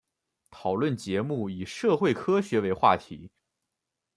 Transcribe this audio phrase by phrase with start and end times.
[0.49, 3.29] 讨论节目以社会科学为话题。